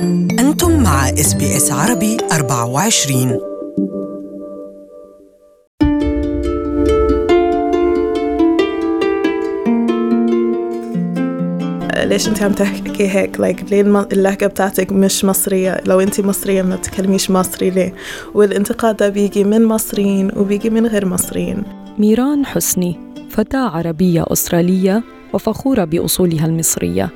أنتم 0.00 0.82
مع 0.82 1.08
إس 1.08 1.34
بي 1.34 1.56
إس 1.56 1.72
عربي 1.72 2.16
24 2.32 3.40
ليش 12.04 12.28
أنت 12.28 12.42
عم 12.42 12.52
تحكي 12.52 13.08
هيك؟ 13.08 13.40
like 13.40 13.64
ليه 13.72 13.80
الم- 13.80 14.06
اللهجة 14.12 14.46
بتاعتك 14.46 14.92
مش 14.92 15.24
مصرية؟ 15.24 15.80
لو 15.86 16.00
أنت 16.00 16.20
مصرية 16.20 16.62
ما 16.62 16.76
بتكلميش 16.76 17.30
مصري 17.30 17.70
ليه؟ 17.70 17.94
والانتقاد 18.34 18.96
ده 18.96 19.08
بيجي 19.08 19.44
من 19.44 19.64
مصريين 19.64 20.30
وبيجي 20.36 20.70
من 20.70 20.86
غير 20.86 21.06
مصريين. 21.06 21.62
ميران 21.98 22.46
حسني 22.46 22.98
فتاة 23.30 23.68
عربية 23.68 24.24
أسترالية 24.28 25.02
وفخورة 25.32 25.84
بأصولها 25.84 26.46
المصرية. 26.46 27.10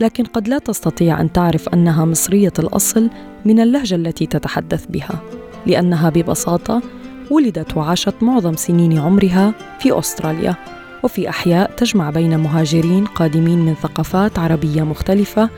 لكن 0.00 0.24
قد 0.24 0.48
لا 0.48 0.58
تستطيع 0.58 1.20
أن 1.20 1.32
تعرف 1.32 1.68
أنها 1.68 2.04
مصرية 2.04 2.52
الأصل 2.58 3.10
من 3.44 3.60
اللهجة 3.60 3.94
التي 3.94 4.26
تتحدث 4.26 4.86
بها 4.86 5.20
لأنها 5.66 6.10
ببساطة 6.10 6.82
ولدت 7.30 7.76
وعاشت 7.76 8.14
معظم 8.22 8.56
سنين 8.56 8.98
عمرها 8.98 9.54
في 9.80 9.98
أستراليا 9.98 10.54
وفي 11.02 11.28
أحياء 11.28 11.70
تجمع 11.76 12.10
بين 12.10 12.38
مهاجرين 12.38 13.04
قادمين 13.06 13.58
من 13.58 13.74
ثقافات 13.74 14.38
عربية 14.38 14.82
مختلفة 14.82 15.48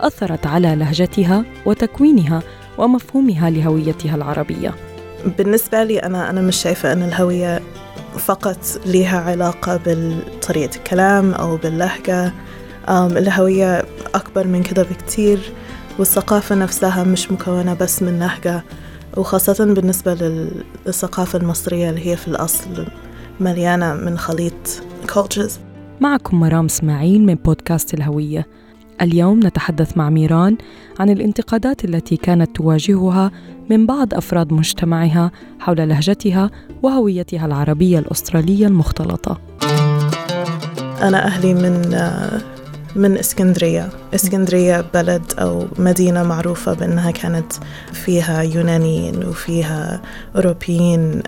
أثرت 0.00 0.46
على 0.46 0.74
لهجتها 0.76 1.44
وتكوينها 1.66 2.42
ومفهومها 2.78 3.50
لهويتها 3.50 4.14
العربية. 4.16 4.74
بالنسبة 5.38 5.84
لي 5.84 5.98
أنا 5.98 6.30
أنا 6.30 6.40
مش 6.40 6.56
شايفة 6.56 6.92
أن 6.92 7.02
الهوية 7.02 7.60
فقط 8.18 8.58
لها 8.86 9.18
علاقة 9.20 9.80
بطريقة 9.86 10.76
الكلام 10.76 11.32
أو 11.34 11.56
باللهجة 11.56 12.26
أم، 12.26 12.32
الهوية 12.88 13.84
أكبر 14.14 14.46
من 14.46 14.62
كده 14.62 14.82
بكتير 14.82 15.38
والثقافة 15.98 16.54
نفسها 16.54 17.04
مش 17.04 17.32
مكونة 17.32 17.74
بس 17.74 18.02
من 18.02 18.18
لهجة 18.18 18.62
وخاصة 19.16 19.64
بالنسبة 19.74 20.14
لل- 20.14 20.64
للثقافة 20.86 21.38
المصرية 21.38 21.90
اللي 21.90 22.06
هي 22.10 22.16
في 22.16 22.28
الأصل 22.28 22.86
مليانة 23.40 23.94
من 23.94 24.18
خليط 24.18 24.82
cultures 25.12 25.52
معكم 26.00 26.40
مرام 26.40 26.64
إسماعيل 26.64 27.22
من 27.26 27.34
بودكاست 27.34 27.94
الهوية. 27.94 28.46
اليوم 29.00 29.40
نتحدث 29.46 29.96
مع 29.96 30.10
ميران 30.10 30.56
عن 31.00 31.10
الانتقادات 31.10 31.84
التي 31.84 32.16
كانت 32.16 32.56
تواجهها 32.56 33.30
من 33.70 33.86
بعض 33.86 34.14
أفراد 34.14 34.52
مجتمعها 34.52 35.30
حول 35.60 35.88
لهجتها 35.88 36.50
وهويتها 36.82 37.46
العربية 37.46 37.98
الأسترالية 37.98 38.66
المختلطة. 38.66 39.40
أنا 41.02 41.26
أهلي 41.26 41.54
من 41.54 41.94
آه، 41.94 42.40
من 42.96 43.18
اسكندرية. 43.18 43.88
اسكندرية 44.14 44.84
بلد 44.94 45.22
أو 45.38 45.66
مدينة 45.78 46.22
معروفة 46.22 46.72
بأنها 46.72 47.10
كانت 47.10 47.52
فيها 47.92 48.42
يونانيين 48.42 49.24
وفيها 49.28 50.00
أوروبيين 50.36 51.22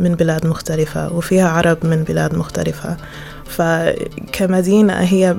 من 0.00 0.14
بلاد 0.14 0.46
مختلفة 0.46 1.12
وفيها 1.12 1.48
عرب 1.48 1.78
من 1.86 2.02
بلاد 2.04 2.34
مختلفة. 2.34 2.96
فكمدينة 3.46 4.92
هي 4.94 5.36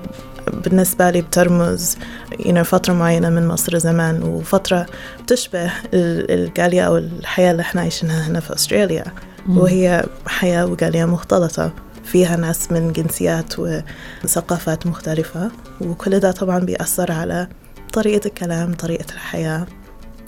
بالنسبة 0.65 1.09
لي 1.09 1.21
بترمز 1.21 1.97
you 2.39 2.47
know, 2.52 2.61
فترة 2.61 2.93
معينة 2.93 3.30
من 3.30 3.47
مصر 3.47 3.77
زمان 3.77 4.23
وفترة 4.23 4.85
بتشبه 5.23 5.65
ال- 5.93 6.31
الجالية 6.31 6.81
أو 6.81 6.97
الحياة 6.97 7.52
اللي 7.52 7.61
إحنا 7.61 7.81
عايشينها 7.81 8.27
هنا 8.27 8.39
في 8.39 8.55
أستراليا. 8.55 9.03
وهي 9.49 10.03
حياة 10.25 10.65
وجالية 10.65 11.05
مختلطة. 11.05 11.71
فيها 12.03 12.35
ناس 12.35 12.71
من 12.71 12.91
جنسيات 12.91 13.53
وثقافات 13.59 14.87
مختلفة 14.87 15.51
وكل 15.81 16.19
ده 16.19 16.31
طبعا 16.31 16.59
بيأثر 16.59 17.11
على 17.11 17.47
طريقة 17.93 18.27
الكلام 18.27 18.73
طريقة 18.73 19.13
الحياة 19.13 19.65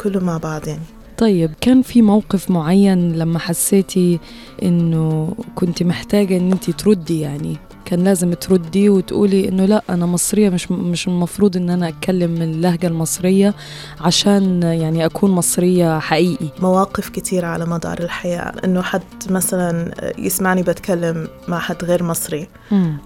كله 0.02 0.20
مع 0.20 0.38
بعض 0.38 0.68
يعني. 0.68 0.82
طيب 1.18 1.52
كان 1.62 1.82
في 1.82 2.02
موقف 2.02 2.52
معين 2.52 3.14
لما 3.16 3.40
حسيتي 3.40 4.20
إنه 4.64 5.36
كنت 5.56 5.84
محتاجة 5.84 6.38
إن 6.38 6.52
انت 6.52 6.70
تردي 6.70 7.20
يعني؟ 7.20 7.58
كان 7.86 8.04
لازم 8.04 8.34
تردي 8.34 8.90
وتقولي 8.90 9.50
إنه 9.50 9.66
لا 9.66 9.84
أنا 9.90 10.06
مصرية 10.06 10.50
مش 10.50 10.72
مش 10.72 11.08
المفروض 11.08 11.58
إن 11.58 11.70
أنا 11.70 11.88
أتكلم 11.88 12.42
اللهجة 12.42 12.88
المصرية 12.88 13.54
عشان 14.02 14.64
يعني 14.64 15.06
أكون 15.06 15.32
مصرية 15.32 16.00
حقيقي. 16.00 16.48
مواقف 16.60 17.10
كتيرة 17.10 17.48
على 17.48 17.66
مدار 17.66 18.00
الحياة. 18.00 18.52
إنه 18.66 18.82
حد 18.82 19.02
مثلا 19.30 19.92
يسمعني 20.18 20.62
بتكلم 20.64 21.28
مع 21.48 21.60
حد 21.60 21.84
غير 21.84 22.04
مصري. 22.04 22.48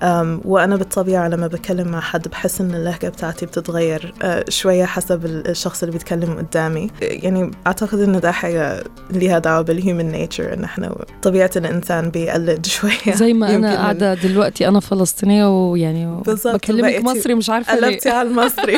أم، 0.04 0.42
وأنا 0.46 0.76
بالطبيعة 0.76 1.28
لما 1.28 1.48
بتكلم 1.48 1.88
مع 1.88 2.00
حد 2.00 2.28
بحس 2.28 2.62
إن 2.62 2.76
اللهجة 2.76 3.08
بتاعتي 3.10 3.46
بتتغير 3.46 4.14
أه، 4.22 4.46
شوية 4.50 4.86
حسب 4.86 5.26
ال- 5.26 5.48
الشخص 5.50 5.84
اللي 5.84 5.94
بيتكلم 5.94 6.34
قدامي. 6.38 6.90
يعني 7.02 7.52
أعتقد 7.68 8.00
إن 8.00 8.20
ده 8.20 8.32
حاجة 8.32 8.84
ليها 9.12 9.40
دعوة 9.40 9.62
بالهيومن 9.62 10.12
نيتشر 10.12 10.54
إن 10.54 10.64
إحنا 10.64 10.96
طبيعة 11.22 11.52
الإنسان 11.56 12.10
بيقلد 12.10 12.66
شوية. 12.76 13.16
زي 13.16 13.34
ما 13.34 13.56
أنا 13.56 13.76
قاعدة 13.76 14.14
دلوقتي 14.14 14.68
أنا 14.70 14.80
فلسطينية 14.80 15.70
ويعني 15.70 16.22
بكلمك 16.46 17.04
مصري 17.04 17.36
مش 17.36 17.50
عارفة 17.50 17.80
ليه. 17.80 17.88
قلبتي 17.88 18.10
على 18.10 18.30
المصري. 18.30 18.78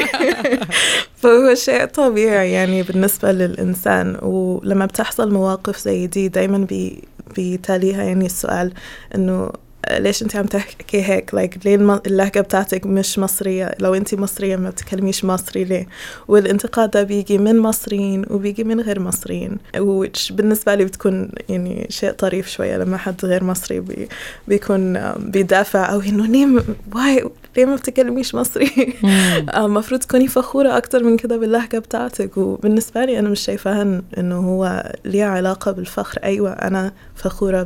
فهو 1.22 1.56
شيء 1.56 1.86
طبيعي 1.86 2.52
يعني 2.52 2.84
بالنسبة 2.84 3.32
للإنسان 3.32 4.18
ولما 4.22 4.86
بتحصل 4.86 5.34
مواقف 5.34 5.78
زي 5.78 6.08
دي 6.08 6.28
دايما 6.28 6.58
بي 6.58 7.04
بيتقالي 7.36 8.04
يعني 8.04 8.26
السؤال 8.26 8.74
إنه 9.16 9.52
ليش 9.92 10.24
انت 10.24 10.36
عم 10.36 10.46
تحكي 10.46 11.02
هيك؟ 11.04 11.34
like 11.34 11.66
ليه 11.66 11.76
الم- 11.76 12.02
اللهجة 12.08 12.40
بتاعتك 12.42 12.86
مش 12.86 13.20
مصرية؟ 13.20 13.76
لو 13.80 13.96
انت 13.96 14.16
مصرية 14.16 14.56
ما 14.56 14.70
بتكلميش 14.70 15.26
مصري 15.26 15.64
ليه؟ 15.64 15.88
والانتقاد 16.28 16.92
ده 16.92 17.04
بيجي 17.04 17.38
من 17.38 17.60
مصريين 17.60 18.26
وبيجي 18.30 18.64
من 18.64 18.80
غير 18.80 19.00
مصريين 19.00 19.58
which 19.78 20.34
بالنسبة 20.34 20.76
لي 20.76 20.86
بتكون 20.86 21.30
يعني 21.50 21.88
شيء 21.90 22.12
طريف 22.12 22.50
شوية 22.50 22.78
لما 22.78 22.98
حد 22.98 23.26
غير 23.26 23.44
مصري 23.44 23.80
بي 23.80 24.08
بيكون 24.48 25.12
بيدافع 25.18 25.94
أو 25.94 26.00
إنه 26.02 26.26
ليه 26.26 26.64
why 26.96 27.30
ليه 27.58 27.66
ما 27.66 27.76
بتكلميش 27.76 28.36
مصري. 28.36 28.94
المفروض 29.58 30.00
تكوني 30.00 30.28
فخورة 30.28 30.78
أكتر 30.78 31.04
من 31.04 31.18
كده 31.18 31.38
باللهجة 31.38 31.78
بتاعتك. 31.80 32.38
وبالنسبة 32.38 33.06
لي 33.06 33.20
أنا 33.20 33.30
مش 33.30 33.40
شايفاها 33.40 34.02
إنه 34.18 34.36
هو 34.38 34.92
ليه 35.06 35.24
علاقة 35.26 35.72
بالفخر. 35.72 36.20
أيوة 36.24 36.52
أنا 36.52 36.92
فخورة 37.16 37.64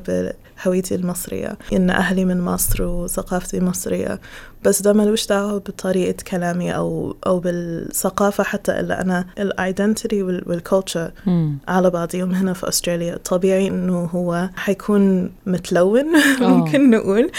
بهويتي 0.58 0.96
المصرية. 0.96 1.58
إن 1.74 1.90
أهلي 1.90 2.26
من 2.26 2.42
مصر 2.42 2.84
وثقافتي 2.84 3.60
مصرية. 3.60 4.20
بس 4.66 4.82
ده 4.82 4.94
ملوش 4.94 5.28
دعوة 5.28 5.58
بطريقة 5.58 6.24
كلامي 6.32 6.76
أو 6.76 7.16
أو 7.28 7.40
بالثقافة 7.40 8.44
حتى 8.44 8.80
إلا 8.80 9.02
أنا 9.02 9.26
ال 9.40 9.49
identity 9.49 10.24
وال 10.24 10.43
culture 10.43 11.12
مم. 11.26 11.58
على 11.68 11.90
بعضهم 11.90 12.32
هنا 12.32 12.54
في 12.54 12.68
أستراليا. 12.70 13.18
طبيعي 13.18 13.68
إنه 13.68 14.00
هو 14.06 14.50
حيكون 14.56 15.32
متلون 15.46 16.04
آه. 16.42 16.48
ممكن 16.48 16.90
نقول. 16.90 17.32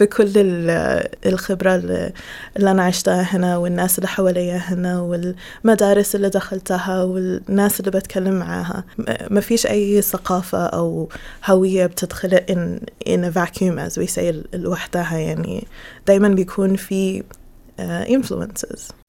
بكل 0.00 0.30
ال- 0.36 1.06
الخبرة 1.26 1.74
اللي 1.74 2.70
أنا 2.70 2.82
عشتها 2.82 3.22
هنا 3.22 3.56
والناس 3.56 3.98
اللي 3.98 4.08
حواليا 4.08 4.56
هنا 4.56 5.00
والمدارس 5.00 6.14
اللي 6.14 6.28
دخلتها 6.28 7.02
والناس 7.02 7.80
اللي 7.80 7.90
بتكلم 7.90 8.34
معاها. 8.34 8.84
ما 9.30 9.40
فيش 9.40 9.66
أي 9.66 10.02
ثقافة 10.02 10.66
أو 10.66 11.08
هوية 11.46 11.86
بتتخلق 11.86 12.46
in, 12.50 12.80
in 13.08 13.20
a 13.32 13.38
vacuum 13.38 13.90
as 13.90 14.02
we 14.02 14.14
say 14.16 14.34
لوحدها 14.54 15.16
يعني 15.16 15.66
دايما 16.06 16.28
بيكون 16.34 16.76
في 16.76 17.22
uh, 17.22 18.08
influences 18.08 18.99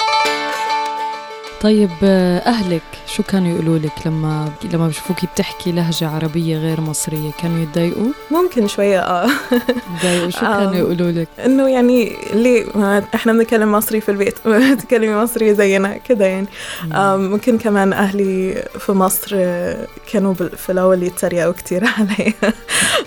طيب 1.61 1.89
آه، 2.03 2.37
أهلك 2.39 2.81
شو 3.07 3.23
كانوا 3.23 3.53
يقولوا 3.53 3.77
لك 3.79 3.91
لما 4.07 4.49
لما 4.73 4.87
بيشوفوكي 4.87 5.27
بتحكي 5.27 5.71
لهجة 5.71 6.07
عربية 6.07 6.57
غير 6.57 6.81
مصرية؟ 6.81 7.31
كانوا 7.41 7.59
يتضايقوا؟ 7.63 8.07
ممكن 8.31 8.67
شوية 8.67 8.99
آه. 8.99 9.27
يتضايقوا؟ 9.97 10.29
شو 10.29 10.39
كانوا 10.39 10.69
آم. 10.69 10.73
يقولوا 10.73 11.11
لك؟ 11.11 11.27
إنه 11.45 11.69
يعني 11.69 12.15
ليه؟ 12.33 12.65
إحنا 13.15 13.33
بنتكلم 13.33 13.71
مصري 13.71 14.01
في 14.01 14.09
البيت 14.11 14.35
ما 14.47 14.75
تتكلمي 14.75 15.15
مصري 15.15 15.55
زينا 15.55 15.97
كده 15.97 16.25
يعني. 16.25 16.47
آم، 16.93 17.31
ممكن 17.31 17.57
كمان 17.57 17.93
أهلي 17.93 18.63
في 18.79 18.91
مصر 18.91 19.31
آه، 19.35 19.87
كانوا 20.11 20.33
في 20.33 20.71
الأول 20.71 21.03
يتريقوا 21.03 21.53
كتير 21.53 21.83
علي 21.97 22.33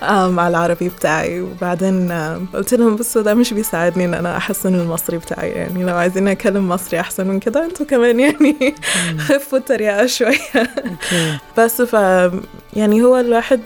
على 0.03 0.49
العربي 0.49 0.89
بتاعي. 0.89 1.41
وبعدين 1.41 2.12
قلت 2.55 2.75
لهم 2.75 2.97
بصوا 2.97 3.23
ده 3.23 3.35
مش 3.35 3.53
بيساعدني 3.55 4.05
إن 4.05 4.15
أنا 4.15 4.37
أحسن 4.37 4.75
المصري 4.75 5.19
بتاعي 5.19 5.50
يعني. 5.50 5.85
لو 5.85 5.97
عايزين 5.97 6.29
اتكلم 6.29 6.69
مصري 6.69 7.00
أحسن 7.00 7.27
من 7.27 7.41
كده 7.41 7.65
أنتوا 7.65 7.87
كمان 7.87 8.21
يعني. 8.21 8.44
مم. 8.44 9.19
خفوا 9.19 9.58
التريقه 9.58 10.06
شوية 10.06 10.38
أوكي 10.56 11.38
بس 11.58 11.82
ف 11.82 11.93
يعني 12.76 13.02
هو 13.02 13.20
الواحد 13.20 13.61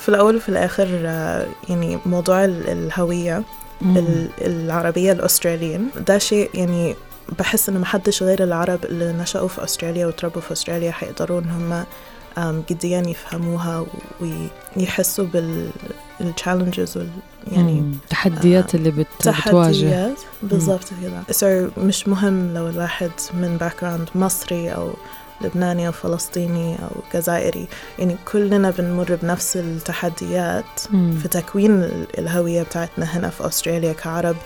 في 0.00 0.08
الأول 0.08 0.36
وفي 0.36 0.48
الآخر 0.48 0.88
آه، 1.04 1.46
يعني 1.68 1.98
موضوع 2.06 2.44
ال- 2.44 2.68
الهوية 2.68 3.42
مم. 3.80 3.96
ال- 3.96 4.28
العربية 4.40 5.12
الأستراليين 5.12 5.90
ده 6.06 6.18
شيء 6.18 6.50
يعني 6.54 6.94
بحس 7.38 7.68
إنه 7.68 7.78
محدش 7.78 8.22
غير 8.22 8.42
العرب 8.44 8.84
اللي 8.84 9.12
نشأوا 9.12 9.48
في 9.48 9.64
أستراليا 9.64 10.06
وتربوا 10.06 10.40
في 10.40 10.52
أستراليا 10.52 10.90
حيقدروا 10.92 11.40
إن 11.40 11.50
هم 11.50 11.84
جديا 12.70 13.02
يفهموها 13.06 13.86
ويحسوا 14.76 15.26
بال 16.20 16.33
challenges 16.33 16.96
وال 16.96 17.08
يعني. 17.52 17.78
التحديات 17.78 18.74
اللي 18.74 18.90
بت... 18.90 19.06
بتواجه 19.20 19.40
تحديات 19.40 20.20
بالضبط 20.42 20.84
كذا 21.30 21.68
so 21.68 21.78
مش 21.78 22.08
مهم 22.08 22.54
لو 22.54 22.68
الواحد 22.68 23.10
من 23.34 23.56
background 23.60 24.08
مصري 24.14 24.70
أو 24.74 24.90
لبناني 25.40 25.86
أو 25.86 25.92
فلسطيني 25.92 26.76
أو 26.76 26.90
جزائري 27.14 27.66
يعني 27.98 28.16
كلنا 28.32 28.70
بنمر 28.70 29.18
بنفس 29.22 29.56
التحديات 29.56 30.64
مم. 30.90 31.18
في 31.22 31.28
تكوين 31.28 31.70
ال- 31.82 32.18
الهوية 32.18 32.62
بتاعتنا 32.62 33.04
هنا 33.04 33.30
في 33.30 33.46
أستراليا 33.46 33.92
كعرب 33.92 34.36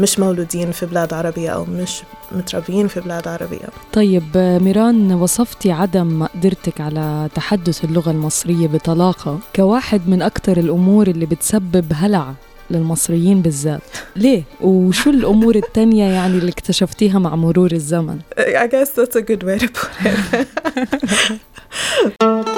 مش 0.00 0.18
مولودين 0.18 0.72
في 0.72 0.86
بلاد 0.86 1.14
عربية 1.14 1.50
أو 1.50 1.64
مش 1.64 2.02
متربيين 2.32 2.88
في 2.88 3.00
بلاد 3.00 3.28
عربية 3.28 3.68
طيب 3.92 4.36
ميران 4.36 5.12
وصفتي 5.12 5.72
عدم 5.72 6.18
مقدرتك 6.18 6.80
على 6.80 7.28
تحدث 7.34 7.84
اللغة 7.84 8.10
المصرية 8.10 8.66
بطلاقة 8.66 9.38
كواحد 9.56 10.08
من 10.08 10.22
أكثر 10.22 10.56
الأمور 10.56 11.06
اللي 11.06 11.26
بتسبب 11.26 11.92
هلع 11.94 12.32
للمصريين 12.70 13.42
بالذات 13.42 13.80
ليه؟ 14.16 14.42
وشو 14.60 15.10
الأمور 15.10 15.56
التانية 15.56 16.04
يعني 16.04 16.38
اللي 16.38 16.50
اكتشفتيها 16.50 17.18
مع 17.18 17.36
مرور 17.36 17.72
الزمن؟ 17.72 18.18
I 18.38 18.66
guess 18.66 18.88
that's 18.90 19.16
a 19.16 19.22
good 19.22 19.42
way 19.42 19.58
to 19.58 19.68
put 19.68 19.90
it 22.22 22.48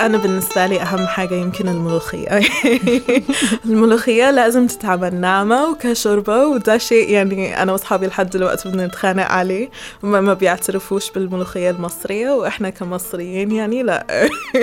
أنا 0.00 0.18
بالنسبة 0.18 0.66
لي 0.66 0.82
أهم 0.82 1.06
حاجة 1.06 1.34
يمكن 1.34 1.68
الملوخية. 1.68 2.28
الملوخية 3.64 4.30
لازم 4.30 4.66
تتعمل 4.66 5.14
ناعمة 5.14 5.70
وكشوربة 5.70 6.46
وده 6.46 6.78
شيء 6.78 7.10
يعني 7.10 7.62
أنا 7.62 7.72
وأصحابي 7.72 8.06
لحد 8.06 8.30
دلوقتي 8.30 8.70
بنتخانق 8.70 9.26
عليه. 9.26 9.68
ما, 10.02 10.20
ما 10.20 10.34
بيعترفوش 10.34 11.10
بالملوخية 11.10 11.70
المصرية 11.70 12.30
وإحنا 12.30 12.70
كمصريين 12.70 13.52
يعني 13.52 13.82
لا. 13.82 14.06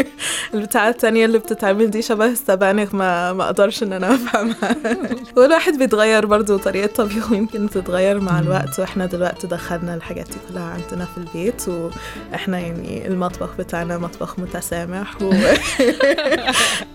البتاعة 0.53 0.89
التانية 0.89 1.25
اللي 1.25 1.39
بتتعمل 1.39 1.89
دي 1.89 2.01
شبه 2.01 2.25
السبانخ 2.25 2.95
ما 2.95 3.33
ما 3.33 3.43
أقدرش 3.43 3.83
إن 3.83 3.93
أنا 3.93 4.15
أفهمها. 4.15 4.75
والواحد 5.37 5.77
بيتغير 5.77 6.25
برضو 6.25 6.57
طريقة 6.57 6.87
طبيخه 6.87 7.35
يمكن 7.35 7.69
تتغير 7.69 8.19
مع 8.19 8.39
الوقت 8.39 8.79
وإحنا 8.79 9.05
دلوقتي 9.05 9.47
دخلنا 9.47 9.95
الحاجات 9.95 10.27
دي 10.27 10.37
كلها 10.49 10.63
عندنا 10.63 11.05
في 11.05 11.17
البيت 11.17 11.63
وإحنا 11.69 12.59
يعني 12.59 13.07
المطبخ 13.07 13.49
بتاعنا 13.59 13.97
مطبخ 13.97 14.39
متسامح 14.39 15.21
و... 15.27 15.33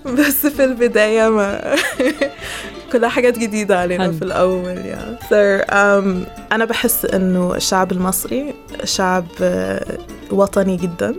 بس 0.18 0.46
في 0.46 0.64
البداية 0.64 1.28
ما 1.28 1.74
كلها 2.92 3.08
حاجات 3.08 3.38
جديدة 3.38 3.78
علينا 3.78 4.04
حلو. 4.04 4.12
في 4.12 4.22
الأول 4.22 4.78
يعني 4.78 5.16
so, 5.16 5.64
um, 5.66 6.28
أنا 6.52 6.64
بحس 6.64 7.04
إنه 7.04 7.54
الشعب 7.54 7.92
المصري 7.92 8.54
شعب 8.84 9.26
وطني 10.32 10.76
جدا 10.76 11.14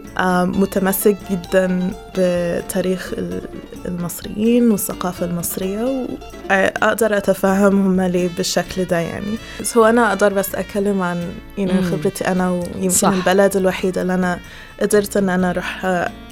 متمسك 0.45 1.17
جدا 1.31 1.91
بتاريخ 2.17 3.13
ال- 3.17 3.41
المصريين 3.85 4.71
والثقافة 4.71 5.25
المصرية 5.25 6.07
وأقدر 6.49 7.17
أتفهم 7.17 7.85
هم 7.85 8.01
ليه 8.01 8.29
بالشكل 8.37 8.85
ده 8.85 8.97
يعني 8.97 9.35
بس 9.61 9.77
هو 9.77 9.85
أنا 9.85 10.09
أقدر 10.09 10.33
بس 10.33 10.55
أتكلم 10.55 11.01
عن 11.01 11.17
مم. 11.57 11.81
خبرتي 11.91 12.27
أنا 12.27 12.49
ويمكن 12.51 12.89
صح. 12.89 13.09
البلد 13.09 13.55
الوحيدة 13.57 14.01
اللي 14.01 14.13
أنا 14.13 14.39
قدرت 14.81 15.17
إن 15.17 15.29
أنا 15.29 15.49
أروح 15.49 15.85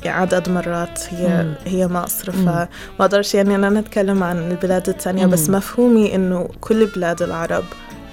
عدد 0.05 0.49
مرات 0.49 0.99
هي 1.09 1.27
مم. 1.43 1.53
هي 1.65 1.87
مصر. 1.87 2.31
فما 2.31 2.67
أقدرش 2.99 3.35
يعني 3.35 3.55
إن 3.55 3.63
أنا 3.63 3.79
أتكلم 3.79 4.23
عن 4.23 4.51
البلاد 4.51 4.89
التانية 4.89 5.25
بس. 5.25 5.49
مفهومي 5.49 6.15
إنه 6.15 6.49
كل 6.61 6.85
بلاد 6.85 7.21
العرب 7.21 7.63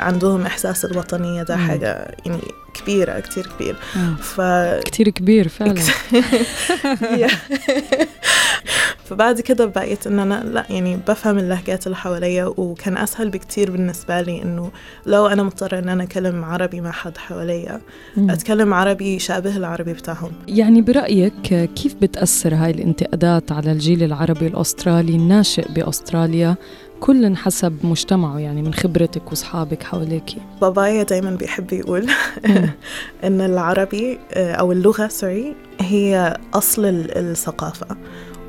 عندهم 0.00 0.46
إحساس 0.46 0.84
الوطنية 0.84 1.42
ده. 1.42 1.56
حاجة 1.56 2.14
يعني 2.26 2.40
كبيرة 2.74 3.20
كتير 3.20 3.46
كبير 3.46 3.76
مم. 3.96 4.16
ف 4.16 4.40
كتير 4.84 5.08
كبير 5.08 5.48
فعلا 5.48 5.74
فبعد 9.04 9.40
كده 9.40 9.66
بقيت 9.66 10.06
إن 10.06 10.18
أنا 10.18 10.42
لا 10.44 10.64
يعني 10.70 10.98
بفهم 11.08 11.38
اللهجات 11.38 11.86
اللي 11.86 11.96
حواليا 11.96 12.44
وكان 12.44 12.96
أسهل 12.96 13.30
بكتير 13.30 13.70
بالنسبة 13.70 14.20
لي 14.20 14.42
إنه 14.42 14.70
لو 15.06 15.26
أنا 15.26 15.42
مضطرة 15.42 15.78
إن 15.78 15.88
أنا 15.88 16.02
اتكلم 16.02 16.44
عربي 16.44 16.80
مع 16.80 16.90
حد 16.90 17.18
حواليا. 17.18 17.80
أتكلم 18.18 18.74
عربي 18.74 19.14
يشابه 19.14 19.56
العربي 19.56 19.92
بتاعهم 19.92 20.32
يعني 20.48 20.80
برأيك 20.82 21.70
كيف 21.74 21.94
بتأثر 21.94 22.54
هاي 22.54 22.70
الانتقادات 22.70 23.52
على 23.52 23.72
الجيل 23.72 24.02
العربي 24.02 24.46
الأسترالي 24.46 25.16
الناشئ 25.16 25.72
بأستراليا 25.72 26.56
كل 27.00 27.36
حسب 27.36 27.76
مجتمعه 27.82 28.38
يعني 28.38 28.62
من 28.62 28.74
خبرتك 28.74 29.22
وأصحابك 29.30 29.82
حواليك. 29.82 30.24
بابايا 30.60 31.02
دايما 31.02 31.30
بيحب 31.30 31.72
يقول 31.72 32.06
إن 33.24 33.40
العربي 33.40 34.18
آه، 34.32 34.52
أو 34.52 34.72
اللغة 34.72 35.08
سوري 35.08 35.54
هي 35.80 36.36
أصل 36.54 36.84
ال- 36.84 37.18
الثقافة 37.18 37.86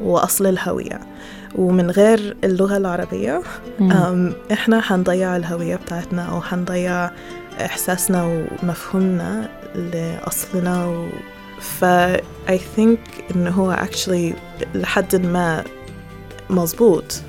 وأصل 0.02 0.46
الهوية. 0.48 1.00
ومن 1.56 1.92
غير 1.92 2.38
اللغة 2.44 2.78
العربية 2.78 3.42
أم، 3.82 4.34
إحنا 4.52 4.82
حنضيع 4.82 5.36
الهوية 5.36 5.76
بتاعتنا 5.76 6.22
أو 6.22 6.42
حنضيع 6.42 7.10
إحساسنا 7.66 8.24
ومفهومنا 8.64 9.50
لأصلنا 9.76 10.86
و... 10.88 11.08
ف 11.62 11.86
I 12.50 12.58
think 12.78 12.98
إنه 13.36 13.50
هو 13.50 13.76
actually 13.76 14.34
لحد 14.76 15.16
ما 15.16 15.64
مظبوط 16.50 17.22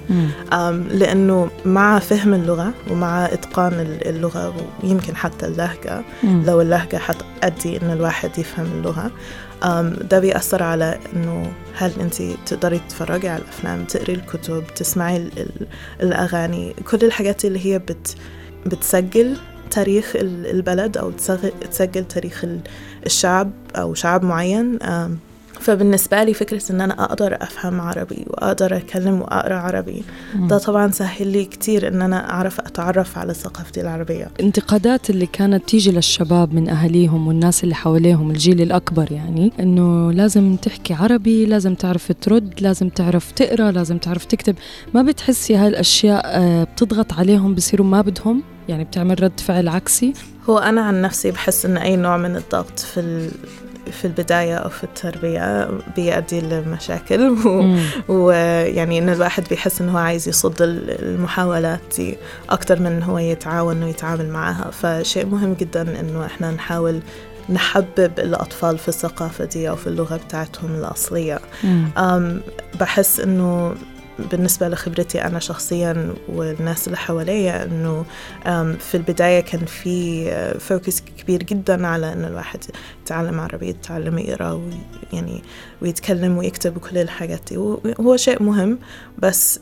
أم، 0.53 0.83
لأنه 0.91 1.51
مع 1.65 1.99
فهم 1.99 2.35
اللغة 2.35 2.73
ومع 2.91 3.25
إتقان 3.27 3.73
ال- 3.73 4.09
اللغة 4.09 4.55
ويمكن 4.85 5.17
حتى 5.17 5.47
اللهجة 5.47 6.03
لو 6.47 6.61
اللهجة 6.61 6.97
حتأدي 6.97 7.77
إن 7.83 7.91
الواحد 7.91 8.39
يفهم 8.39 8.67
اللغة 8.79 9.11
ده 10.11 10.19
بيأثر 10.21 10.63
على 10.63 10.99
إنه 11.17 11.53
هل 11.75 11.93
أنت 12.01 12.23
تقدري 12.47 12.79
تتفرجي 12.79 13.29
على 13.29 13.43
الأفلام 13.43 13.85
تقري 13.85 14.15
الكتب 14.15 14.65
تسمعي 14.77 15.17
ال- 15.17 15.39
ال- 15.39 15.67
الأغاني 16.03 16.75
كل 16.91 16.99
الحاجات 17.07 17.45
اللي 17.45 17.67
هي 17.67 17.79
بت 17.79 18.15
بتسجل 18.67 19.37
تاريخ 19.71 20.13
ال- 20.17 20.47
البلد 20.47 20.97
أو 20.97 21.11
تسجل 21.71 22.05
تاريخ 22.05 22.45
ال- 22.45 22.61
الشعب 23.07 23.51
أو 23.77 23.95
شعب 23.95 24.25
معين 24.25 24.79
فبالنسبة 25.61 26.23
لي 26.25 26.35
فكرة 26.35 26.62
إن 26.71 26.81
أنا 26.81 27.05
أقدر 27.05 27.37
أفهم 27.41 27.81
عربي 27.81 28.25
وأقدر 28.27 28.77
أتكلم 28.77 29.21
وأقرأ 29.21 29.55
عربي 29.55 30.03
ده 30.35 30.59
طبعا 30.59 30.91
سهل 30.91 31.27
لي 31.27 31.45
كتير 31.45 31.89
إن 31.89 32.03
أنا 32.03 32.31
أعرف 32.31 32.61
أتعرف 32.61 33.19
على 33.19 33.35
ثقافتي 33.35 33.81
العربية. 33.81 34.31
الانتقادات 34.41 35.11
اللي 35.11 35.27
كانت 35.27 35.69
تيجي 35.69 35.93
للشباب 35.93 36.55
من 36.55 36.69
أهاليهم 36.69 37.29
والناس 37.29 37.65
اللي 37.65 37.75
حواليهم 37.75 38.31
الجيل 38.31 38.61
الأكبر 38.62 39.12
يعني 39.12 39.53
إنه 39.61 40.12
لازم 40.12 40.57
تحكي 40.57 40.95
عربي 40.95 41.47
لازم 41.47 41.75
تعرف 41.75 42.12
ترد 42.21 42.55
لازم 42.61 42.89
تعرف 42.89 43.33
تقرأ 43.33 43.71
لازم 43.71 43.99
تعرف 43.99 44.25
تكتب. 44.25 44.55
ما 44.95 45.03
بتحسي 45.03 45.57
هاي 45.57 45.69
الأشياء 45.69 46.23
آه، 46.27 46.65
بتضغط 46.65 47.12
عليهم 47.12 47.55
بصيروا 47.55 47.87
ما 47.87 48.01
بدهم؟ 48.01 48.43
يعني 48.69 48.85
بتعمل 48.85 49.23
رد 49.23 49.41
فعل 49.41 49.69
عكسي؟ 49.69 50.12
هو 50.51 50.59
أنا 50.59 50.81
عن 50.81 51.03
نفسي 51.03 51.31
بحس 51.31 51.67
إن 51.67 51.76
أي 51.76 51.97
نوع 51.97 52.17
من 52.17 52.37
الضغط 52.37 52.79
في. 52.79 53.31
في 53.90 54.04
البداية 54.04 54.54
أو 54.56 54.68
في 54.68 54.85
التربية 54.85 55.68
بيؤدي 55.97 56.40
لمشاكل. 56.40 57.37
ويعني 58.09 58.99
إن 58.99 59.09
الواحد 59.09 59.44
بيحس 59.50 59.80
إنه 59.80 59.92
هو 59.92 59.97
عايز 59.99 60.28
يصد 60.28 60.62
ال- 60.62 60.90
المحاولات 61.02 61.80
دي 61.97 62.16
أكتر 62.50 62.80
من 62.80 62.87
إن 62.87 63.02
هو 63.02 63.18
يتعاون 63.18 63.82
ويتعامل 63.82 64.28
معها 64.28 64.70
فشيء 64.70 65.26
مهم 65.26 65.54
جدا 65.54 66.00
إنه 66.00 66.26
إحنا 66.26 66.50
نحاول 66.50 67.00
نحبب 67.49 68.12
الأطفال 68.18 68.78
في 68.78 68.88
الثقافة 68.88 69.44
دي 69.44 69.68
أو 69.68 69.76
في 69.76 69.87
اللغة 69.87 70.16
بتاعتهم 70.16 70.75
الأصلية. 70.75 71.38
بحس 72.80 73.20
إنه 73.20 73.75
بالنسبة 74.31 74.69
لخبرتي 74.69 75.25
أنا 75.25 75.39
شخصيا 75.39 76.15
والناس 76.29 76.87
اللي 76.87 76.97
حواليا 76.99 77.65
أم، 78.47 78.73
في 78.77 78.97
البداية 78.97 79.41
كان 79.41 79.65
في 79.65 80.31
فوكس 80.61 81.00
كبير 81.19 81.43
جدا 81.43 81.87
على 81.87 82.12
إنه 82.12 82.27
الواحد 82.29 82.59
يتعلم 83.05 83.41
عربي 83.41 83.69
يتعلم 83.69 84.19
يقرأ 84.19 84.61
ويعني 85.12 85.43
ويتكلم 85.83 86.39
ويكتب 86.39 86.77
وكل 86.77 86.99
الحاجات 86.99 87.41
دي. 87.49 87.57
وهو 87.57 88.17
شيء 88.17 88.43
مهم 88.43 88.79
بس 89.19 89.61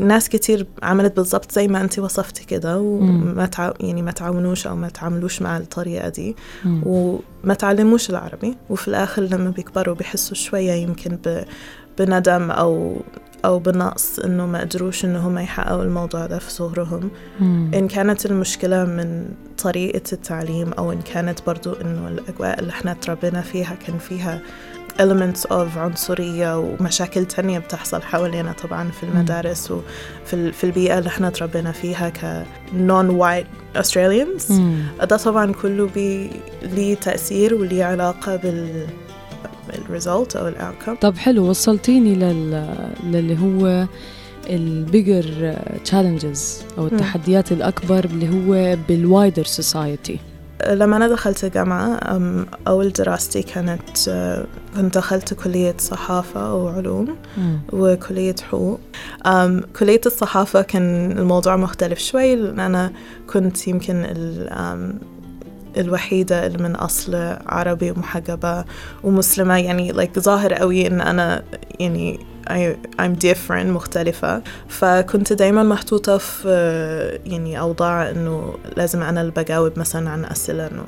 ناس 0.00 0.28
كتير 0.28 0.66
عملت 0.82 1.16
بالضبط 1.16 1.52
زي 1.52 1.68
ما 1.68 1.80
انت 1.80 1.98
وصفتي 1.98 2.44
كده 2.44 2.78
وما 2.78 3.46
تع... 3.46 3.72
يعني 3.80 4.02
ما 4.02 4.10
تعاونوش 4.10 4.66
أو 4.66 4.76
ما 4.76 4.88
تعاملوش 4.88 5.42
مع 5.42 5.56
الطريقة 5.56 6.08
دي 6.08 6.36
مم. 6.64 6.82
وما 6.86 7.54
تعلموش 7.58 8.10
العربي. 8.10 8.56
وفي 8.70 8.88
الآخر 8.88 9.22
لما 9.22 9.50
بيكبروا 9.50 9.94
بيحسوا 9.94 10.36
شوية 10.36 10.72
يمكن 10.72 11.18
ب... 11.26 11.44
بندم 11.98 12.50
أو 12.50 12.96
أو 13.44 13.58
بنقص 13.58 14.18
إنه 14.18 14.46
ما 14.46 14.60
قدروش 14.60 15.04
إنه 15.04 15.18
هم 15.28 15.38
يحققوا 15.38 15.82
الموضوع 15.82 16.26
ده 16.26 16.38
في 16.38 16.50
صغرهم 16.52 17.10
مم. 17.40 17.70
إن 17.74 17.88
كانت 17.88 18.26
المشكلة 18.26 18.84
من 18.84 19.28
طريقة 19.58 20.02
التعليم 20.12 20.72
أو 20.72 20.92
إن 20.92 21.00
كانت 21.02 21.38
برضو 21.46 21.72
إنه 21.72 22.08
الأجواء 22.08 22.60
اللي 22.60 22.70
إحنا 22.70 22.92
تربينا 22.94 23.40
فيها 23.40 23.74
كان 23.86 23.98
فيها 23.98 24.40
elements 25.00 25.46
of 25.50 25.76
عنصرية 25.76 26.58
ومشاكل 26.58 27.24
تانية 27.24 27.58
بتحصل 27.58 28.02
حوالينا 28.02 28.52
طبعا 28.52 28.90
في 28.90 29.02
المدارس 29.02 29.70
وفي 29.70 30.34
ال- 30.34 30.52
في 30.52 30.64
البيئة 30.64 30.98
اللي 30.98 31.08
إحنا 31.08 31.30
تربينا 31.30 31.72
فيها 31.72 32.08
ك 32.08 32.44
non-white 32.88 33.78
Australians 33.82 34.50
مم. 34.50 34.82
ده 35.00 35.16
طبعا 35.16 35.52
كله 35.52 35.86
بي 35.94 36.30
ليه 36.62 36.94
تأثير 36.94 37.54
وليه 37.54 37.84
علاقة 37.84 38.36
بال 38.36 38.86
ال 39.74 39.83
result 39.83 40.36
أو 40.36 40.48
ال 40.48 40.54
outcome 40.54 40.94
طب 40.94 41.16
حلو 41.16 41.50
وصلتيني 41.50 42.14
لل... 42.14 42.74
للي 43.04 43.38
هو 43.38 43.86
ال 44.50 44.65
bigger 44.65 45.56
challenges 45.84 46.62
أو 46.78 46.86
التحديات 46.86 47.52
الأكبر 47.52 48.04
اللي 48.04 48.28
هو 48.28 48.76
بال 48.88 49.04
wider 49.04 49.44
society 49.44 50.18
لما 50.68 50.96
أنا 50.96 51.08
دخلت 51.08 51.44
الجامعة 51.44 52.00
أول 52.68 52.92
دراستي 52.92 53.42
كانت 53.42 54.08
آه، 54.08 54.46
كنت 54.76 54.94
دخلت 54.94 55.34
كلية 55.34 55.74
صحافة 55.78 56.54
وعلوم 56.54 57.16
وكلية 57.72 58.34
حقوق. 58.50 58.80
كلية 59.78 60.00
الصحافة 60.06 60.62
كان 60.62 61.12
الموضوع 61.18 61.56
مختلف 61.56 61.98
شوي 61.98 62.36
لأن 62.36 62.60
أنا 62.60 62.92
كنت 63.26 63.68
يمكن 63.68 64.06
الوحيدة 65.76 66.46
اللي 66.46 66.58
من 66.58 66.76
أصل 66.76 67.14
عربي 67.46 67.90
ومحجبة 67.90 68.64
ومسلمة. 69.02 69.56
يعني 69.56 69.92
like 69.92 70.18
ظاهر 70.18 70.54
قوي 70.54 70.86
إن 70.86 71.00
أنا 71.00 71.42
يعني 71.80 72.18
I, 72.50 72.76
I'm 73.00 73.16
different 73.26 73.66
مختلفة. 73.66 74.42
فكنت 74.68 75.32
دايما 75.32 75.62
محطوطة 75.62 76.18
في 76.18 76.48
يعني 77.26 77.60
أوضاع 77.60 78.10
إنه 78.10 78.54
لازم 78.76 79.02
أنا 79.02 79.20
اللي 79.20 79.32
بجاوب 79.32 79.78
مثلا 79.78 80.10
عن 80.10 80.24
أسئلة 80.24 80.66
إنه 80.66 80.84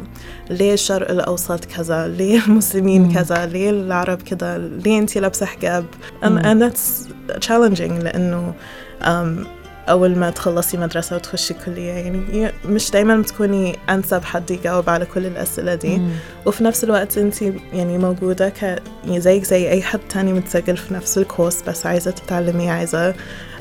ليه 0.50 0.72
الشرق 0.72 1.10
الأوسط 1.10 1.64
كذا؟ 1.64 2.08
ليه 2.08 2.44
المسلمين 2.46 3.02
مم. 3.02 3.14
كذا؟ 3.14 3.46
ليه 3.46 3.70
العرب 3.70 4.22
كذا؟ 4.22 4.58
ليه 4.58 4.98
أنتي 4.98 5.20
لابسة 5.20 5.46
حجاب؟ 5.46 5.84
and, 6.22 6.38
and 6.38 6.62
that's 6.62 7.08
challenging 7.46 7.92
لأنه 8.02 8.54
um, 9.02 9.61
أول 9.88 10.16
ما 10.18 10.30
تخلصي 10.30 10.76
مدرسة 10.76 11.16
وتخشي 11.16 11.54
كلية 11.54 11.92
يعني 11.92 12.52
مش 12.64 12.90
دايما 12.90 13.16
بتكوني 13.16 13.76
أنسب 13.90 14.24
حد 14.24 14.50
يجاوب 14.50 14.90
على 14.90 15.06
كل 15.06 15.26
الأسئلة 15.26 15.74
دي. 15.74 15.98
مم. 15.98 16.10
وفي 16.46 16.64
نفس 16.64 16.84
الوقت 16.84 17.18
انت 17.18 17.42
يعني 17.72 17.98
موجودة 17.98 18.48
ك 18.48 18.62
يعني 18.62 19.20
زيك 19.20 19.44
زي 19.44 19.70
أي 19.70 19.82
حد 19.82 20.00
تاني 20.08 20.32
متسجل 20.32 20.76
في 20.76 20.94
نفس 20.94 21.18
الكورس 21.18 21.62
بس 21.62 21.86
عايزة 21.86 22.10
تتعلمي 22.10 22.70
عايزة 22.70 23.12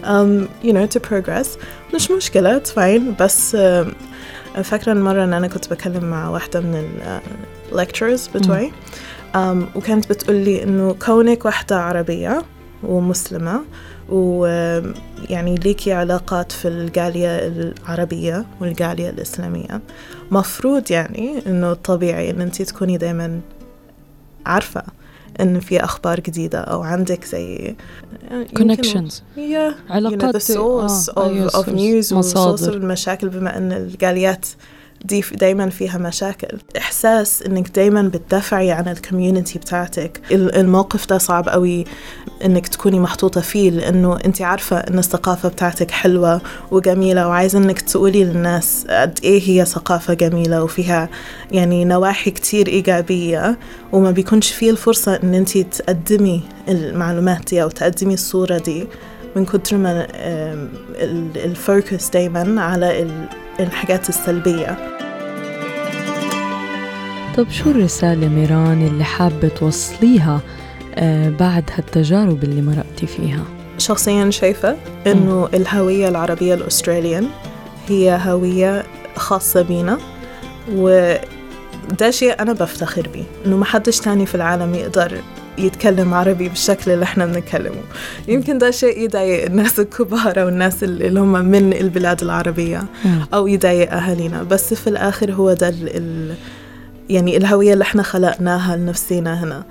um, 0.04 0.48
you 0.64 0.72
know 0.74 0.88
to 0.96 1.00
progress. 1.10 1.48
مش 1.96 2.12
مشكلة 2.12 2.60
it's 2.60 2.70
fine. 2.70 3.22
بس 3.22 3.56
um, 3.56 4.60
فاكرة 4.64 4.92
المرة 4.92 5.24
إن 5.24 5.34
أنا 5.34 5.48
كنت 5.48 5.70
بكلم 5.74 6.06
مع 6.06 6.30
واحدة 6.30 6.60
من 6.60 6.76
ال 6.76 7.20
uh, 7.22 7.76
lecturers 7.82 8.34
بتوعي؟ 8.36 8.72
um, 9.36 9.38
وكانت 9.76 10.10
بتقولي 10.10 10.64
إنه 10.64 10.96
كونك 11.06 11.46
واحدة 11.46 11.80
عربية 11.82 12.42
ومسلمة 12.84 13.62
ويعني 14.12 15.56
ليكي 15.56 15.94
علاقات 15.94 16.52
في 16.52 16.68
الجالية 16.68 17.48
العربية 17.48 18.46
والجالية 18.62 19.10
الإسلامية 19.10 19.82
مفروض 20.32 20.92
يعني 20.92 21.42
إنه 21.48 21.74
طبيعي 21.74 22.30
إن 22.32 22.42
أنت 22.42 22.62
تكوني 22.62 22.98
دايما 22.98 23.40
عارفة 24.46 24.84
إن 25.42 25.60
في 25.60 25.84
أخبار 25.84 26.20
جديدة 26.20 26.60
أو 26.60 26.82
عندك 26.82 27.26
زي 27.26 27.76
connections 28.60 29.12
Yeah, 29.36 29.38
you 29.38 29.90
know, 29.90 29.92
علاقات 29.92 30.38
the 30.38 30.40
source 30.54 30.58
آه، 30.58 31.14
of, 31.14 31.18
أيوة، 31.18 31.50
of 31.50 31.54
source. 31.66 31.70
news 31.70 32.14
مصادر. 32.14 32.74
المشاكل 32.74 33.30
بما 33.30 33.58
أن 33.58 33.72
الجاليات 33.72 34.46
دي 35.06 35.24
دايما 35.34 35.70
فيها 35.70 35.98
مشاكل. 35.98 36.58
إحساس 36.78 37.42
إنك 37.44 37.70
دايما 37.70 38.02
بتدافعي 38.02 38.72
عن 38.72 38.88
الكوميونتي 38.88 39.60
بتاعتك. 39.60 40.22
ال- 40.32 40.56
الموقف 40.56 41.08
ده 41.10 41.18
صعب 41.18 41.50
قوي 41.50 41.86
إنك 42.46 42.68
تكوني 42.68 43.00
محطوطة 43.00 43.42
فيه 43.42 43.70
لأنه 43.72 44.18
أنت 44.26 44.42
عارفة 44.42 44.78
إن 44.78 45.00
الثقافة 45.00 45.50
بتاعتك 45.50 45.92
حلوة 45.92 46.42
وجميلة 46.72 47.28
وعايزة 47.28 47.58
إنك 47.60 47.82
تقولي 47.82 48.24
للناس 48.24 48.86
قد 48.90 49.20
إيه 49.24 49.42
هي 49.50 49.66
ثقافة 49.66 50.14
جميلة 50.14 50.64
وفيها 50.64 51.10
يعني 51.52 51.86
نواحي 51.86 52.32
كتير 52.32 52.68
إيجابية 52.68 53.58
وما 53.92 54.12
بيكونش 54.12 54.52
فيه 54.52 54.72
الفرصة 54.72 55.16
إن 55.24 55.34
أنت 55.34 55.58
تقدمي 55.58 56.42
المعلومات 56.68 57.42
دي 57.50 57.64
أو 57.64 57.70
تقدمي 57.70 58.14
الصورة 58.14 58.58
دي. 58.58 58.88
من 59.36 59.46
كتر 59.46 59.78
ما 59.78 60.08
الفوكس 61.36 62.10
دايما 62.10 62.62
على 62.62 63.02
ال- 63.02 63.26
الحاجات 63.60 64.10
السلبية. 64.10 64.78
طب 67.38 67.50
شو 67.50 67.72
الرسالة 67.72 68.28
ميران 68.28 68.88
اللي 68.88 69.04
حابة 69.04 69.48
توصليها 69.48 70.42
آه، 70.96 71.30
بعد 71.30 71.64
هالتجارب 71.76 72.44
اللي 72.44 72.62
مرقتي 72.62 73.08
فيها؟ 73.08 73.44
شخصيا 73.78 74.30
شايفة 74.30 74.76
إنه 75.08 75.50
الهوية 75.54 76.08
العربية 76.10 76.54
الأستراليان 76.54 77.28
هي 77.90 78.20
هوية 78.26 78.84
خاصة 79.16 79.62
بينا 79.62 79.98
وده 80.76 82.10
شيء 82.10 82.42
أنا 82.42 82.54
بفتخر 82.54 83.08
بيه 83.14 83.24
إنه 83.46 83.58
ما 83.58 83.66
حدش 83.66 84.00
تاني 84.00 84.26
في 84.26 84.36
العالم 84.36 84.76
يقدر 84.76 85.18
يتكلم 85.58 86.14
عربي 86.14 86.50
بالشكل 86.50 86.92
اللي 86.92 87.04
إحنا 87.04 87.26
بنتكلمه. 87.26 87.82
يمكن 88.28 88.58
ده 88.58 88.72
شيء 88.72 89.00
يضايق 89.00 89.46
الناس 89.46 89.80
الكبار 89.80 90.42
أو 90.42 90.48
الناس 90.48 90.84
اللي 90.84 91.20
هم 91.20 91.46
من 91.46 91.74
البلاد 91.74 92.22
العربية 92.22 92.84
أو 93.34 93.48
يضايق 93.48 93.94
أهالينا. 93.94 94.44
بس 94.44 94.74
في 94.74 94.88
الآخر 94.88 95.32
هو 95.32 95.54
ده 95.54 95.70
ال 95.70 96.36
يعني 97.10 97.38
الهوية 97.38 97.74
اللي 97.74 97.82
إحنا 97.84 98.04
خلقناها 98.04 98.76
لنفسينا 98.76 99.44
هنا. 99.44 99.64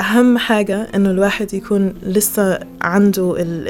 أهم 0.00 0.38
حاجة 0.38 0.88
إنه 0.94 1.10
الواحد 1.10 1.54
يكون 1.54 1.94
لسه 2.02 2.58
عنده 2.82 3.36
ال 3.38 3.68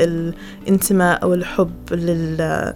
الانتماء 0.67 1.23
أو 1.23 1.35
الحب 1.35 1.73
لل 1.91 2.73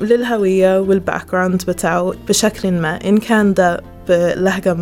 للهوية 0.00 0.80
وال 0.80 1.30
background 1.32 1.62
بتاعه 1.68 2.14
بشكل 2.28 2.70
ما. 2.72 2.98
إن 3.08 3.18
كان 3.18 3.54
ده 3.54 3.80
بلهجة 4.08 4.74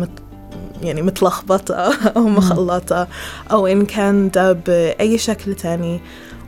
يعني 0.83 1.01
متلخبطة 1.01 1.75
أو 2.17 2.21
مخلطة 2.27 3.07
أو 3.51 3.67
إن 3.67 3.85
كان 3.85 4.29
ده 4.29 4.51
بأي 4.53 5.17
شكل 5.17 5.53
تاني 5.55 5.99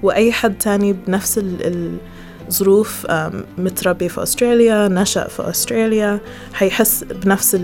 وأي 0.03 0.31
حد 0.31 0.57
تاني 0.57 0.93
بنفس 0.93 1.37
ال- 1.37 1.97
الظروف 2.47 3.07
متربي 3.57 4.09
في 4.09 4.23
أستراليا 4.23 4.87
نشأ 4.87 5.27
في 5.27 5.49
أستراليا 5.49 6.19
حيحس 6.53 7.03
بنفس 7.03 7.55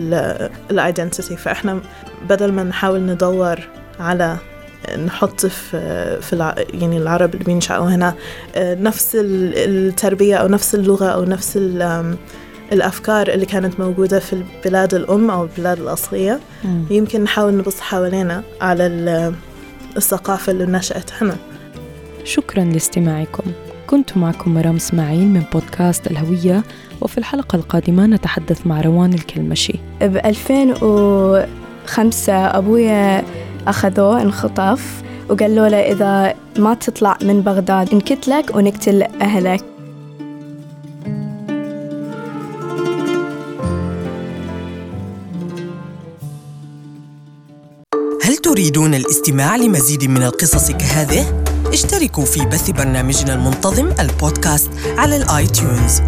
ال 0.71 0.78
identity 0.78 1.37
فإحنا 1.37 1.79
بدل 2.29 2.51
ما 2.51 2.63
نحاول 2.63 2.99
ندور 3.01 3.59
على 3.99 4.37
نحط 5.05 5.45
في 5.45 6.21
في. 6.21 6.55
يعني 6.73 6.97
العرب 6.97 7.33
اللي 7.33 7.45
بينشأوا 7.45 7.85
هنا 7.85 8.13
آه، 8.55 8.75
نفس 8.75 9.15
ال- 9.15 9.53
التربية 9.57 10.35
أو 10.35 10.47
نفس 10.47 10.75
اللغة 10.75 11.05
أو 11.05 11.23
نفس 11.23 11.57
الأفكار 12.73 13.27
اللي 13.27 13.45
كانت 13.45 13.79
موجودة 13.79 14.19
في 14.19 14.33
البلاد 14.33 14.93
الأم 14.93 15.29
أو 15.31 15.43
البلاد 15.43 15.79
الأصلية. 15.79 16.39
مم. 16.63 16.83
يمكن 16.89 17.23
نحاول 17.23 17.57
نبص 17.57 17.79
حوالينا 17.79 18.43
على 18.61 18.87
ال- 18.87 19.33
الثقافة 19.97 20.51
اللي 20.51 20.65
نشأت 20.65 21.11
هنا. 21.21 21.35
شكرا 22.23 22.63
لاستماعكم. 22.63 23.43
كنت 23.87 24.17
معكم 24.17 24.53
مرام 24.53 24.75
إسماعيل 24.75 25.27
من 25.27 25.43
بودكاست 25.53 26.07
الهوية 26.07 26.63
وفي 27.01 27.17
الحلقة 27.17 27.55
القادمة 27.55 28.05
نتحدث 28.05 28.67
مع 28.67 28.81
روان 28.81 29.13
الكلمشي. 29.13 29.73
ب 30.01 30.17
2005 30.17 32.33
أبويا 32.57 33.23
أخذوه 33.67 34.21
انخطف 34.21 35.01
وقالوا 35.29 35.67
له 35.67 35.77
إذا 35.77 36.33
ما 36.59 36.73
تطلع 36.73 37.17
من 37.21 37.41
بغداد 37.41 37.95
نقتلك 37.95 38.55
ونقتل 38.55 39.01
أهلك. 39.21 39.63
الاستماع 49.09 49.55
لمزيد 49.55 50.03
من 50.03 50.23
القصص 50.23 50.71
كهذه؟ 50.71 51.43
اشتركوا 51.73 52.25
في 52.25 52.45
بث 52.45 52.69
برنامجنا 52.69 53.33
المنتظم 53.33 53.89
البودكاست 53.99 54.69
على 54.97 55.15
الاي 55.15 55.47
تيونز 55.47 56.01